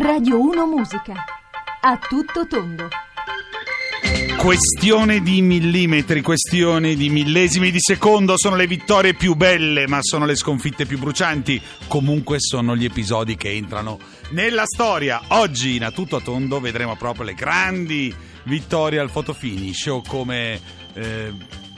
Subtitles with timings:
[0.00, 1.12] Radio 1 Musica.
[1.80, 2.88] A tutto tondo.
[4.36, 10.24] Questione di millimetri, questione di millesimi di secondo sono le vittorie più belle, ma sono
[10.24, 11.60] le sconfitte più brucianti.
[11.88, 13.98] Comunque sono gli episodi che entrano
[14.30, 15.20] nella storia.
[15.28, 20.60] Oggi in A tutto tondo vedremo proprio le grandi vittorie al fotofinish o come
[20.94, 21.32] eh,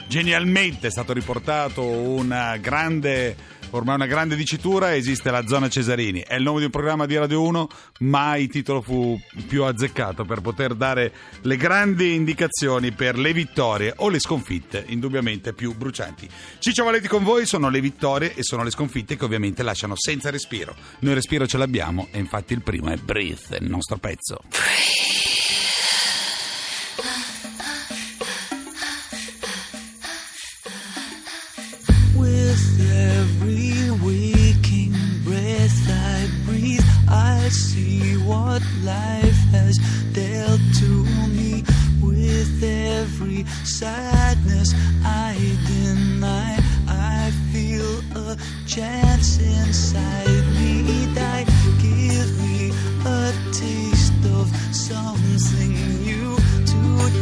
[0.07, 3.35] genialmente è stato riportato una grande
[3.71, 6.21] ormai una grande dicitura, esiste la zona Cesarini.
[6.21, 7.67] È il nome di un programma di Radio 1,
[7.99, 14.09] mai titolo fu più azzeccato per poter dare le grandi indicazioni per le vittorie o
[14.09, 16.29] le sconfitte, indubbiamente più brucianti.
[16.59, 20.29] Ciccio Valenti con voi sono le vittorie e sono le sconfitte che ovviamente lasciano senza
[20.29, 20.75] respiro.
[20.99, 24.41] Noi respiro ce l'abbiamo e infatti il primo è Breathe, il nostro pezzo.
[24.51, 25.70] With
[38.51, 39.77] what life has
[40.11, 40.91] dealt to
[41.37, 41.63] me.
[42.03, 44.73] With every sadness
[45.05, 47.91] I deny, I feel
[48.27, 48.35] a
[48.67, 51.45] chance inside me die.
[51.79, 52.73] Give me
[53.05, 55.73] a taste of something
[56.07, 56.35] new
[56.71, 56.81] to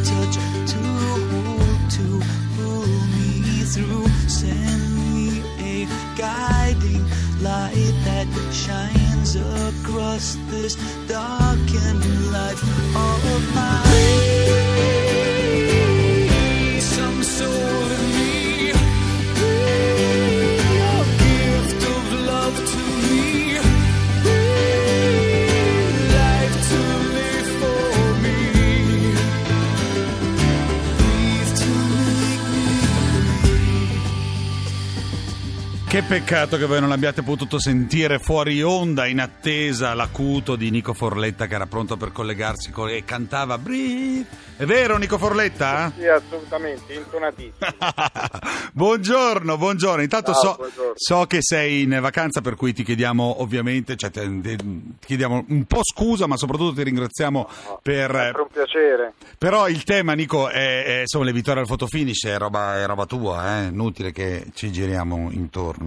[0.09, 0.35] touch,
[0.73, 0.81] to
[1.29, 2.07] hold, to
[2.55, 3.29] pull me
[3.73, 4.07] through.
[4.39, 5.43] Send me
[5.73, 5.85] a
[6.17, 7.03] guiding
[7.43, 10.75] light that shines across this
[11.07, 12.63] darkened life
[12.95, 14.48] of mine.
[35.89, 40.93] Che peccato che voi non l'abbiate potuto sentire fuori onda in attesa l'acuto di Nico
[40.93, 42.89] Forletta che era pronto per collegarsi con...
[42.89, 44.27] e cantava Breathe.
[44.55, 45.91] È vero Nico Forletta?
[45.97, 47.55] Sì, assolutamente, intonatissimo.
[48.73, 50.03] buongiorno, buongiorno.
[50.03, 50.93] Intanto Ciao, so, buongiorno.
[50.93, 55.81] so che sei in vacanza per cui ti chiediamo ovviamente, cioè, ti chiediamo un po'
[55.81, 57.49] scusa ma soprattutto ti ringraziamo
[57.81, 58.11] per...
[58.11, 59.13] Sempre un piacere.
[59.39, 63.05] Però il tema, Nico, è, è, insomma, le vittorie al fotofinish è roba, è roba
[63.05, 63.67] tua, eh?
[63.69, 65.78] inutile che ci giriamo intorno.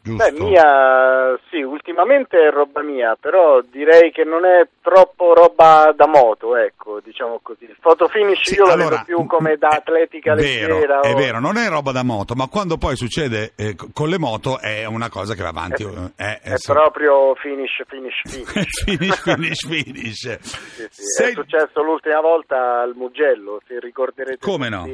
[0.00, 0.24] Giusto?
[0.24, 6.06] Beh, mia, sì, ultimamente è roba mia, però direi che non è troppo roba da
[6.06, 7.64] moto, ecco, diciamo così.
[7.64, 11.00] Il fotofinish Sì, io lo allora, vedo più come da è atletica vero, leggera.
[11.00, 14.08] È o- vero, non è roba da moto, ma quando poi succede eh, co- con
[14.08, 15.82] le moto è una cosa che va avanti.
[15.82, 18.84] eh, è, È proprio finish, finish, finish.
[18.84, 20.38] finish, finish, finish.
[20.40, 24.38] Sì, sì, Sei- È successo l'ultima volta al Mugello, se ricorderete.
[24.38, 24.88] Come no?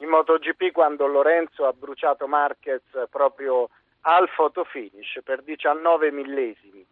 [0.00, 3.68] In MotoGP quando Lorenzo ha bruciato Marquez proprio
[4.02, 6.84] al fotofinish per 19 millesimi,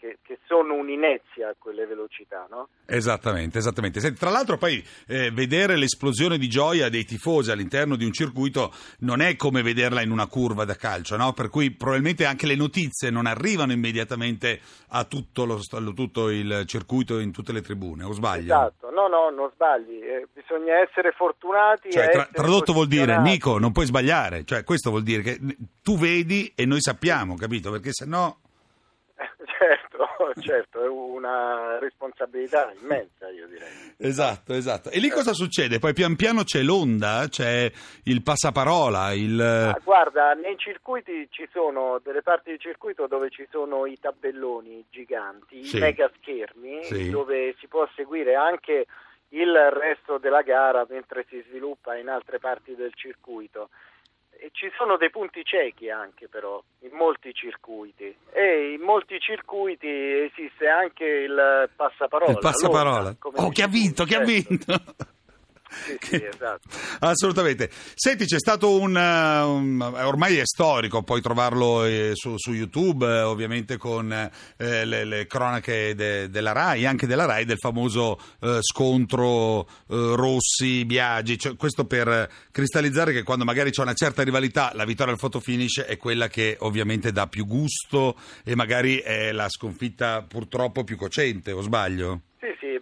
[0.00, 2.68] che, che sono un'inezia a quelle velocità, no?
[2.86, 4.00] Esattamente, esattamente.
[4.00, 8.72] Senti, tra l'altro poi eh, vedere l'esplosione di gioia dei tifosi all'interno di un circuito
[9.00, 11.34] non è come vederla in una curva da calcio, no?
[11.34, 15.60] Per cui probabilmente anche le notizie non arrivano immediatamente a tutto, lo,
[15.94, 18.54] tutto il circuito in tutte le tribune, o sbaglio?
[18.54, 21.92] Esatto, no, no, non sbagli, eh, bisogna essere fortunati.
[21.92, 23.20] Cioè, tra- essere tradotto vuol dire.
[23.20, 24.44] Nico, non puoi sbagliare.
[24.44, 25.38] Cioè, questo vuol dire che
[25.82, 27.70] tu vedi e noi sappiamo, capito?
[27.70, 28.38] Perché se no...
[30.40, 33.94] certo, è una responsabilità immensa, io direi.
[33.96, 34.90] Esatto, esatto.
[34.90, 35.78] E lì cosa succede?
[35.78, 37.70] Poi pian piano c'è l'onda, c'è
[38.04, 39.40] il passaparola, il...
[39.40, 44.84] Ah, guarda, nei circuiti ci sono delle parti del circuito dove ci sono i tabelloni
[44.90, 45.76] giganti, Sì.
[45.76, 47.10] i mega schermi, Sì.
[47.10, 48.86] dove si può seguire anche
[49.32, 53.70] il resto della gara mentre si sviluppa in altre parti del circuito.
[54.42, 59.86] E ci sono dei punti ciechi anche però in molti circuiti e in molti circuiti
[59.86, 62.32] esiste anche il passaparola.
[62.32, 63.16] il passaparola.
[63.34, 64.48] Oh, chi ha vinto, chi ha certo.
[64.48, 64.74] vinto?
[65.70, 66.68] Sì, sì, esatto.
[66.98, 67.70] Assolutamente.
[67.94, 73.06] Senti, c'è stato un, eh, un- ormai è storico, puoi trovarlo eh, su, su YouTube,
[73.06, 78.20] eh, ovviamente con eh, le, le cronache de- della RAI, anche della RAI, del famoso
[78.40, 81.38] eh, scontro eh, Rossi-Biagi.
[81.38, 85.18] Cioè, questo per eh, cristallizzare che quando magari c'è una certa rivalità, la vittoria al
[85.18, 90.96] fotofinish è quella che ovviamente dà più gusto e magari è la sconfitta purtroppo più
[90.96, 92.22] cocente, o sbaglio?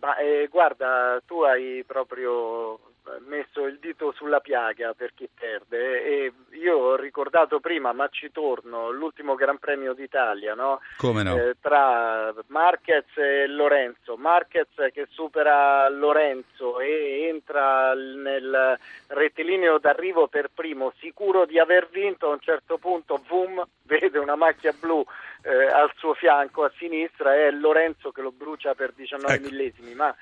[0.00, 2.78] Ma eh, guarda, tu hai proprio
[3.26, 8.30] messo il dito sulla piaga per chi perde e io ho ricordato prima, ma ci
[8.30, 10.80] torno, l'ultimo Gran Premio d'Italia, no?
[10.96, 11.36] Come no?
[11.36, 14.16] Eh, tra Marquez e Lorenzo.
[14.16, 18.78] Marquez che supera Lorenzo e entra nel
[19.08, 24.36] rettilineo d'arrivo per primo, sicuro di aver vinto, a un certo punto, boom, vede una
[24.36, 25.04] macchia blu
[25.42, 29.48] eh, al suo fianco a sinistra e è Lorenzo che lo brucia per 19 Ecco.
[29.48, 30.14] millesimi, ma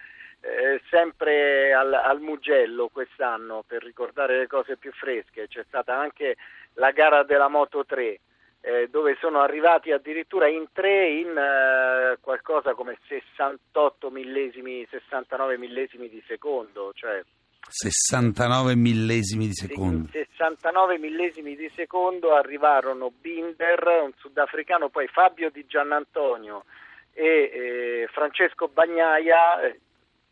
[0.47, 6.37] eh, sempre al, al Mugello quest'anno per ricordare le cose più fresche c'è stata anche
[6.75, 8.21] la gara della Moto 3
[8.61, 16.09] eh, dove sono arrivati addirittura in tre in eh, qualcosa come 68 millesimi 69 millesimi
[16.09, 17.23] di secondo cioè
[17.69, 20.09] 69 millesimi di secondo.
[20.13, 26.65] 69 millesimi di secondo arrivarono Binder, un sudafricano, poi Fabio Di Giannantonio
[27.13, 29.75] e eh, Francesco Bagnaia.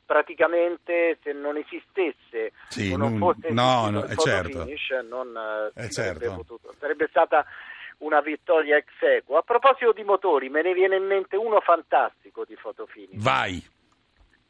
[0.05, 4.61] Praticamente se non esistesse Sì, o non fosse no, no, il certo.
[4.61, 5.37] finish, non
[5.75, 6.35] eh, certo.
[6.35, 6.75] potuto.
[6.79, 7.45] Sarebbe stata
[7.99, 9.37] una vittoria ex equo.
[9.37, 13.23] A proposito di motori, me ne viene in mente uno fantastico di fotofinish.
[13.23, 13.63] Vai.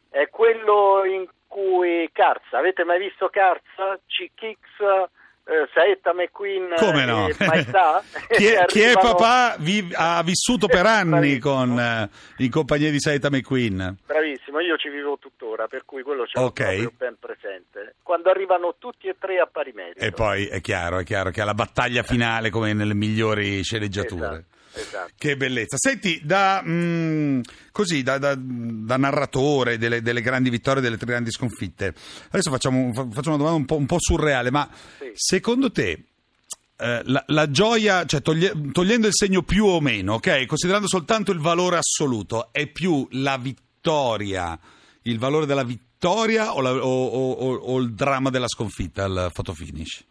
[0.08, 3.98] È quello in cui Carza, avete mai visto Carza?
[4.06, 5.08] CKX,
[5.46, 7.28] eh, Saetta McQueen Come no?
[7.28, 8.02] e Maestà?
[8.34, 12.08] chi, è, chi è papà vi- ha vissuto per anni con, eh,
[12.38, 13.96] in compagnia di Saita McQueen.
[14.06, 16.62] Bravissimo, io ci vivo tuttora, per cui quello ce l'ho Ok.
[16.64, 17.96] proprio ben presente.
[18.02, 20.00] Quando arrivano tutti e tre a pari merito.
[20.04, 24.26] E poi è chiaro, è chiaro che è la battaglia finale come nelle migliori sceneggiature.
[24.26, 25.12] Esatto, esatto.
[25.16, 25.76] Che bellezza.
[25.78, 27.40] Senti, da, mm,
[27.72, 31.94] così, da, da- da narratore delle, delle grandi vittorie, delle tre grandi sconfitte,
[32.30, 34.68] adesso facciamo, fa- faccio una domanda un po', un po' surreale, ma
[34.98, 35.10] Sì.
[35.14, 36.04] secondo te
[36.76, 40.44] eh, la, la gioia, cioè toglie- togliendo il segno più o meno, ok?
[40.46, 44.58] Considerando soltanto il valore assoluto, è più la vittoria,
[45.02, 49.30] il valore della vittoria o, la- o- o- o- o il dramma della sconfitta al
[49.32, 50.04] fotofinish?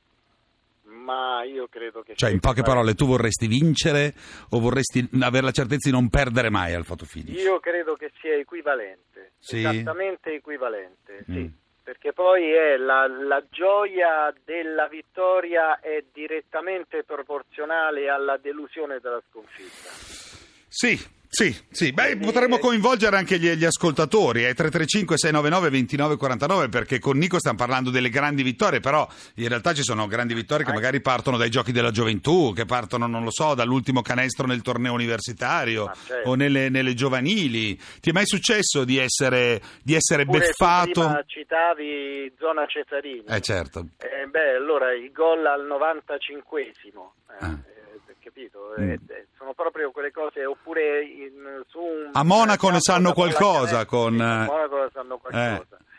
[1.04, 2.16] Ma io credo che...
[2.16, 4.14] Cioè, in poche parole, tu vorresti vincere
[4.52, 7.42] o vorresti avere la certezza di non perdere mai al fotofinish?
[7.44, 9.58] Io credo che sia equivalente, Sì?
[9.58, 11.32] esattamente equivalente, sì.
[11.40, 11.48] Mm.
[11.84, 20.43] Perché poi è la, la gioia della vittoria è direttamente proporzionale alla delusione della sconfitta.
[20.76, 21.00] Sì,
[21.30, 21.92] sì, sì.
[21.94, 27.58] Beh, Quindi, potremmo eh, coinvolgere anche gli, gli ascoltatori, eh, 335-699-2949, perché con Nico stiamo
[27.58, 30.76] parlando delle grandi vittorie, però in realtà ci sono grandi vittorie che Ah.
[30.76, 34.94] magari partono dai giochi della gioventù, che partono, non lo so, dall'ultimo canestro nel torneo
[34.94, 36.30] universitario Ma certo.
[36.30, 37.80] o nelle, nelle giovanili.
[38.02, 40.90] Ti è mai successo di essere, di essere Pure beffato?
[40.92, 43.26] prima citavi zona Cesarini.
[43.28, 43.90] Eh certo.
[44.00, 47.60] Eh, beh, allora il gol al 95esimo, eh, Ah.
[48.24, 48.74] Capito?
[48.80, 48.90] Mm.
[48.90, 52.10] Eh, eh, sono proprio quelle cose, oppure in- su un...
[52.14, 55.78] A Monaco ne sanno qualcosa con, a eh, Monaco ne sanno qualcosa.
[55.78, 55.92] Eh,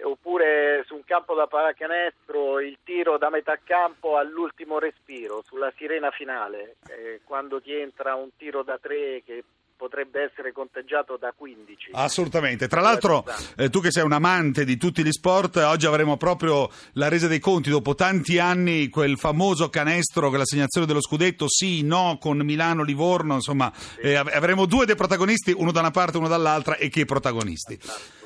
[0.00, 6.12] Oppure su un campo da pallacanestro il tiro da metà campo all'ultimo respiro, sulla sirena
[6.12, 9.42] finale, eh, quando ti entra un tiro da tre che
[9.78, 11.90] potrebbe essere conteggiato da 15.
[11.92, 12.66] Assolutamente.
[12.66, 13.24] Tra l'altro,
[13.56, 17.28] eh, tu che sei un amante di tutti gli sport, oggi avremo proprio la resa
[17.28, 22.38] dei conti dopo tanti anni, quel famoso canestro con l'assegnazione dello scudetto, sì, no, con
[22.38, 23.72] Milano-Livorno, insomma,
[24.02, 27.04] eh, av- avremo due dei protagonisti, uno da una parte e uno dall'altra, e che
[27.04, 27.78] protagonisti.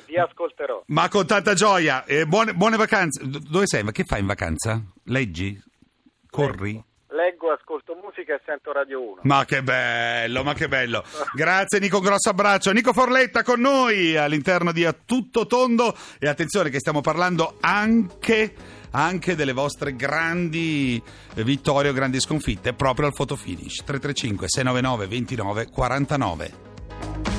[0.07, 0.83] Vi ascolterò.
[0.87, 3.21] Ma con tanta gioia, eh, buone, buone vacanze.
[3.23, 3.83] Dove sei?
[3.83, 4.81] Ma che fai in vacanza?
[5.05, 5.61] Leggi?
[6.29, 6.83] Corri?
[7.23, 9.21] Leggo, ascolto musica e sento Radio 1.
[9.23, 11.05] Ma che bello, ma che bello.
[11.33, 12.73] Grazie Nico, un grosso abbraccio.
[12.73, 18.53] Nico Forletta con noi all'interno di A Tutto Tondo e attenzione che stiamo parlando anche,
[18.91, 21.01] anche delle vostre grandi
[21.35, 23.83] vittorie o grandi sconfitte proprio al fotofinish.
[23.85, 27.32] 335 699 29 49.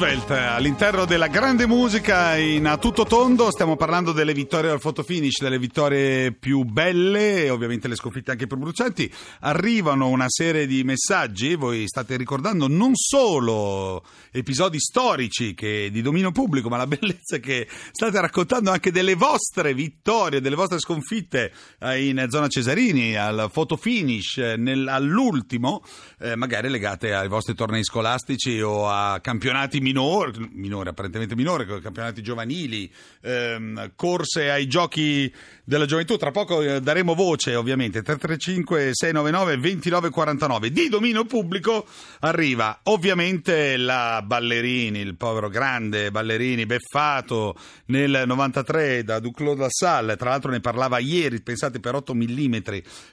[0.00, 3.50] Roosevelt all'interno della grande musica in a tutto tondo.
[3.50, 8.46] Stiamo parlando delle vittorie al photo finish, delle vittorie più belle ovviamente le sconfitte anche
[8.46, 9.12] più brucianti.
[9.40, 14.02] Arrivano una serie di messaggi, voi state ricordando non solo
[14.32, 19.74] episodi storici che di dominio pubblico, ma la bellezza che state raccontando anche delle vostre
[19.74, 25.84] vittorie, delle vostre sconfitte eh, in zona Cesarini, al photo finish, eh, nel- all'ultimo,
[26.20, 32.22] eh, magari legate ai vostri tornei scolastici o a campionati minori, minori apparentemente minori, campionati
[32.22, 32.90] giovanili,
[33.22, 35.32] ehm, corse ai giochi
[35.64, 36.16] della gioventù.
[36.16, 38.02] Tra poco eh, daremo voce, ovviamente.
[38.02, 40.70] 335 699 2949.
[40.70, 41.86] Di dominio pubblico
[42.20, 47.56] arriva ovviamente la Ballerini, il povero grande Ballerini, beffato
[47.86, 50.16] nel 93 da Duclos Lassalle.
[50.16, 52.54] Tra l'altro ne parlava ieri, pensate per 8 mm,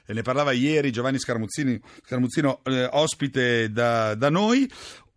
[0.06, 4.68] ne parlava ieri Giovanni Scaramuzzino, eh, ospite da, da noi.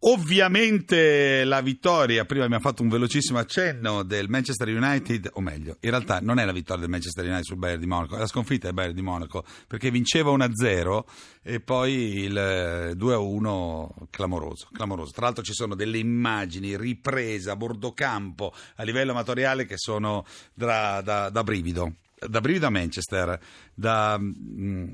[0.03, 5.91] Ovviamente la vittoria, prima abbiamo fatto un velocissimo accenno del Manchester United, o meglio, in
[5.91, 8.65] realtà non è la vittoria del Manchester United sul Bayern di Monaco, è la sconfitta
[8.65, 11.03] del Bayern di Monaco, perché vinceva 1-0
[11.43, 11.93] e poi
[12.23, 15.11] il eh, 2-1 clamoroso, clamoroso.
[15.11, 20.25] Tra l'altro ci sono delle immagini riprese a bordo campo a livello amatoriale che sono
[20.55, 23.39] da, da- da brivido, da brivido a Manchester,
[23.75, 24.17] da...
[24.19, 24.87] mm,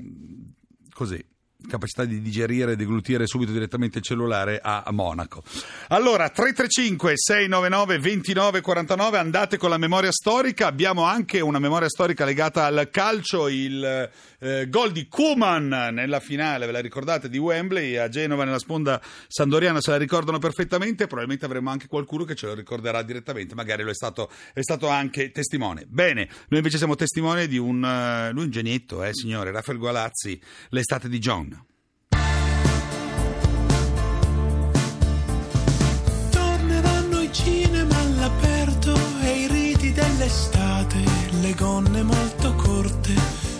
[0.92, 1.24] così
[1.66, 5.42] capacità di digerire e deglutire subito direttamente il cellulare a, Monaco.
[5.88, 12.64] Allora, 335 699 2949 andate con la memoria storica, abbiamo anche una memoria storica legata
[12.64, 18.08] al calcio, il eh, gol di Kuman nella finale, ve la ricordate, di Wembley a
[18.08, 22.54] Genova nella sponda sandoriana, se la ricordano perfettamente, probabilmente avremo anche qualcuno che ce lo
[22.54, 25.86] ricorderà direttamente, magari lo è stato, è stato anche testimone.
[25.88, 30.40] Bene, noi invece siamo testimone di un, eh, lui un genietto, eh, signore, Raffaele Gualazzi,
[30.70, 31.57] l'estate di John.
[41.48, 43.14] Le gonne molto corte.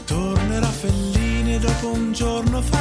[0.05, 2.78] Tornerà Fellini dopo un giorno farà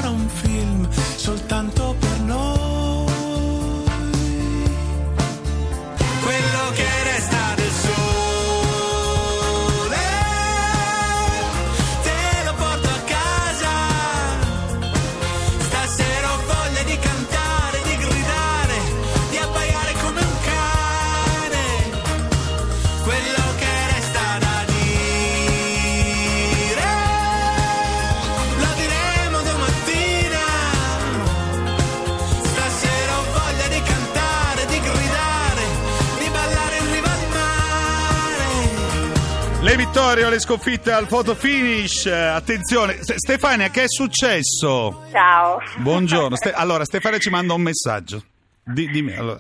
[40.01, 40.30] mare.
[40.30, 45.06] Le sconfitte al photo finish, eh, attenzione, S- Stefania che è successo?
[45.12, 45.62] Ciao.
[45.77, 48.22] Buongiorno, Ste- allora Stefania ci manda un messaggio.
[48.63, 49.39] Di- dimmi, allora,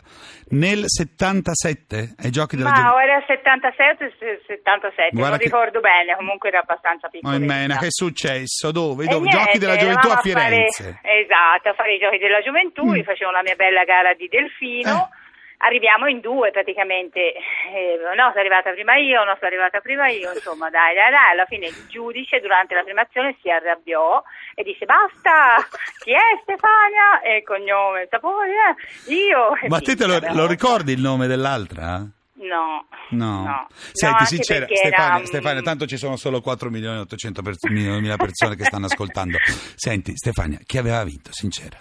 [0.51, 4.09] nel 77 ai giochi della Ma o era 77 o
[4.47, 7.45] 77, Guarda non che- ricordo bene, comunque era abbastanza Oh, piccolina.
[7.45, 8.71] Mena, che è successo?
[8.71, 9.03] Dove?
[9.03, 9.27] E Dove?
[9.27, 10.83] niente, giochi della gioventù a eravamo fare- Firenze.
[11.03, 11.09] Mm.
[11.27, 15.09] esatto, a fare i giochi della gioventù, io facevo la mia bella gara di delfino.
[15.59, 20.31] Arriviamo in due praticamente, eh, no, sono arrivata prima io, no, sono arrivata prima io,
[20.31, 24.21] insomma, dai, dai, dai, alla fine il giudice durante la primazione si arrabbiò
[24.53, 25.57] e disse basta,
[26.03, 27.21] chi è Stefania?
[27.23, 28.49] E il cognome, sapore,
[29.07, 29.57] eh, io.
[29.67, 32.05] Ma te te lo, lo ricordi il nome dell'altra?
[32.39, 32.85] No.
[33.09, 33.43] No.
[33.43, 33.67] No.
[33.91, 37.55] Senti, No, sincera, Stefania, era, Stefania, tanto ci sono solo 4 milioni e 800 per-
[37.71, 39.39] mila persone che stanno ascoltando.
[39.75, 41.77] Senti, Stefania, chi aveva vinto, sincera?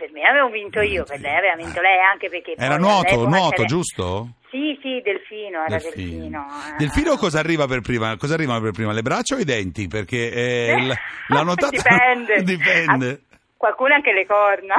[0.00, 2.54] Per me avevo vinto io, per lei aveva vinto lei anche perché...
[2.56, 4.30] Era nuoto, nuoto, giusto?
[4.50, 6.46] Sì, sì, Delfino, era Delfino.
[6.72, 6.76] eh.
[6.78, 8.16] Delfino cosa arriva per prima?
[8.16, 8.92] Cosa arrivano per prima?
[8.92, 9.88] Le braccia o i denti?
[9.88, 10.94] Perché eh, l-
[11.28, 11.68] l'ha notata...
[11.76, 12.40] Dipende.
[12.42, 13.20] Dipende.
[13.60, 14.76] Qualcuno anche le corna.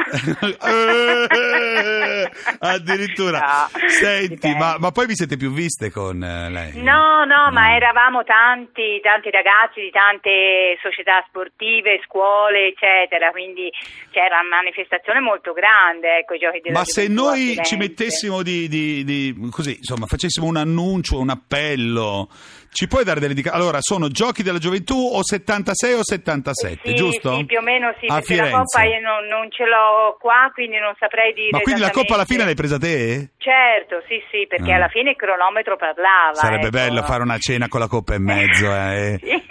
[0.59, 2.31] Eh,
[2.65, 3.37] addirittura.
[3.39, 6.81] No, Senti, ma, ma poi vi siete più viste con eh, lei?
[6.81, 13.71] No, no, ma eravamo tanti, tanti ragazzi di tante società sportive, scuole, eccetera, quindi
[14.09, 18.67] c'era una manifestazione molto grande, ecco, i giochi della Ma se noi ci mettessimo di,
[18.67, 22.29] di- di- così, insomma, facessimo un annuncio, un appello,
[22.71, 23.63] ci puoi dare delle indicazioni?
[23.63, 27.35] Allora, sono giochi della gioventù o 76 o 77, Sì, giusto?
[27.35, 28.57] Sì, più o meno sì, A perché la Firenze.
[28.57, 32.13] coppa io non, non ce l'ho qua, quindi non saprei dire Ma quindi la coppa
[32.15, 33.31] alla fine l'hai presa te?
[33.37, 34.75] Certo, sì, sì, perché Ah.
[34.75, 36.33] alla fine il cronometro parlava.
[36.33, 36.77] Sarebbe ecco.
[36.77, 39.19] bello fare una cena con la coppa in mezzo, eh.
[39.21, 39.43] Sì.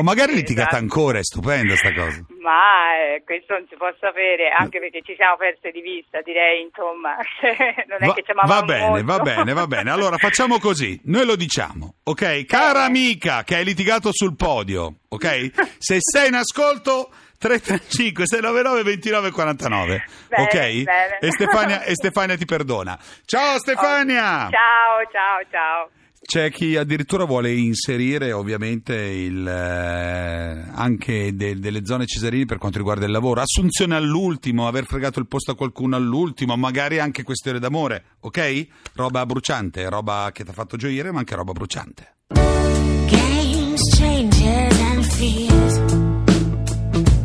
[0.00, 0.82] O magari litigate Esatto.
[0.82, 2.24] ancora, è stupenda sta cosa.
[2.40, 6.62] Ma eh, questo non si può sapere, anche perché ci siamo perse di vista, direi,
[6.62, 7.16] insomma.
[7.86, 9.04] non è Va, che ci va bene, molto.
[9.04, 9.90] va bene, va bene.
[9.90, 12.46] Allora facciamo così, noi lo diciamo, ok?
[12.46, 15.76] Cara amica che hai litigato sul podio, ok?
[15.76, 20.04] Se sei in ascolto 335 699 29 49.
[20.28, 20.82] Bene, ok?
[20.82, 21.18] bene.
[21.20, 22.98] E, Stefania, e Stefania ti perdona.
[23.26, 24.48] Ciao Stefania!
[24.50, 25.90] Ciao, ciao, ciao.
[26.30, 32.78] C'è chi addirittura vuole inserire ovviamente il, eh, anche de- delle zone cesarini per quanto
[32.78, 33.40] riguarda il lavoro.
[33.40, 38.66] Assunzione all'ultimo, aver fregato il posto a qualcuno all'ultimo, magari anche questione d'amore, ok?
[38.94, 42.14] Roba bruciante, roba che ti ha fatto gioire, ma anche roba bruciante.
[42.28, 45.78] Games, changes, and fears.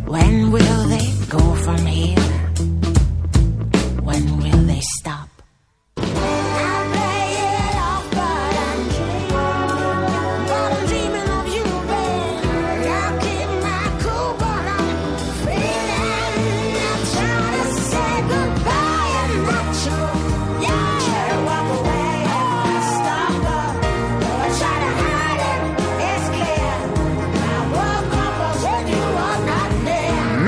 [0.08, 2.20] When will they go from here?
[4.02, 5.25] When will they stop?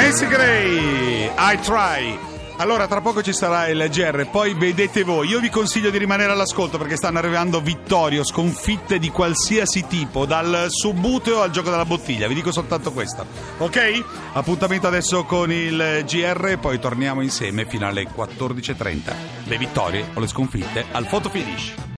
[0.08, 2.18] Messi Gray, I try.
[2.60, 5.28] Allora, tra poco ci sarà il GR, poi vedete voi.
[5.28, 10.68] Io vi consiglio di rimanere all'ascolto perché stanno arrivando vittorie sconfitte di qualsiasi tipo, dal
[10.70, 12.30] subbuteo al gioco della bottiglia.
[12.30, 13.26] Vi dico soltanto questo,
[13.58, 14.04] ok?
[14.32, 19.14] Appuntamento adesso con il GR, poi torniamo insieme fino alle 14.30.
[19.44, 21.88] Le vittorie o le sconfitte al photo finish.